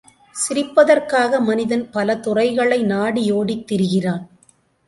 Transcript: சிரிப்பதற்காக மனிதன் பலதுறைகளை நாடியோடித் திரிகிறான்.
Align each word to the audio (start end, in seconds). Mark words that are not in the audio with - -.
சிரிப்பதற்காக 0.35 1.39
மனிதன் 1.39 1.83
பலதுறைகளை 1.93 2.79
நாடியோடித் 2.85 3.65
திரிகிறான். 3.67 4.25